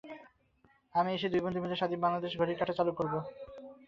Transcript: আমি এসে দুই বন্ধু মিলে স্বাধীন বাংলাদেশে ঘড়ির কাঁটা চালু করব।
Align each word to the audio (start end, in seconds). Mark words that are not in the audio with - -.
আমি 0.95 1.09
এসে 1.13 1.27
দুই 1.29 1.41
বন্ধু 1.43 1.59
মিলে 1.61 1.79
স্বাধীন 1.79 1.99
বাংলাদেশে 2.01 2.39
ঘড়ির 2.39 2.59
কাঁটা 2.59 2.77
চালু 2.77 2.91
করব। 2.99 3.13